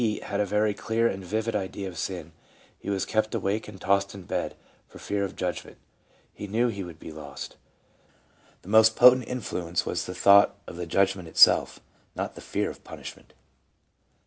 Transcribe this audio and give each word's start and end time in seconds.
had 0.23 0.39
a 0.39 0.45
very 0.47 0.73
clear 0.73 1.07
and 1.07 1.23
vivid 1.23 1.55
idea 1.55 1.87
of 1.87 1.95
sin. 1.95 2.31
He 2.79 2.89
was 2.89 3.05
kept 3.05 3.35
awake 3.35 3.67
and 3.67 3.79
tossed 3.79 4.15
in 4.15 4.23
bed, 4.23 4.55
for 4.87 4.97
fear 4.97 5.23
of 5.23 5.29
the 5.33 5.37
Judgment. 5.37 5.77
He 6.33 6.47
knew 6.47 6.69
he 6.69 6.83
would 6.83 6.97
be 6.99 7.11
lost. 7.11 7.55
The 8.63 8.69
most 8.69 8.95
potent 8.95 9.27
influence 9.27 9.85
was 9.85 10.07
the 10.07 10.15
thought 10.15 10.55
of 10.65 10.75
the 10.75 10.87
Judgment 10.87 11.27
itself, 11.27 11.81
not 12.15 12.33
the 12.33 12.41
fear 12.41 12.71
of 12.71 12.83
punishment. 12.83 13.33